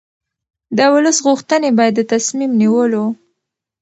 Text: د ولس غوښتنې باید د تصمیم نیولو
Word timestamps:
د 0.77 0.79
ولس 0.93 1.17
غوښتنې 1.27 1.69
باید 1.77 1.93
د 1.97 2.01
تصمیم 2.13 2.51
نیولو 2.61 3.05